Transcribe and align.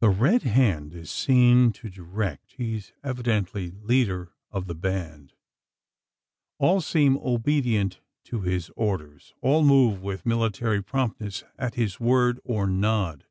The 0.00 0.10
Red 0.10 0.42
Hand 0.42 0.92
is 0.92 1.08
seen 1.08 1.70
to 1.74 1.88
direct. 1.88 2.54
He 2.54 2.74
is 2.74 2.92
evidently 3.04 3.70
leader 3.70 4.32
of 4.50 4.66
the 4.66 4.74
band. 4.74 5.34
All 6.58 6.80
seem 6.80 7.16
obedient 7.18 8.00
to 8.24 8.40
his 8.40 8.72
orders; 8.74 9.34
all 9.40 9.62
move 9.62 10.02
with 10.02 10.26
military 10.26 10.82
promptness 10.82 11.44
at 11.60 11.74
his 11.76 12.00
word 12.00 12.40
or 12.42 12.66
nod. 12.66 13.24